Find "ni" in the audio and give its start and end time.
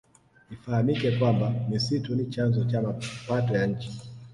2.15-2.25